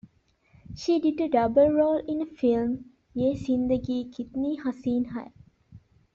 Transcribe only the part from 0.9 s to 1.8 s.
did a double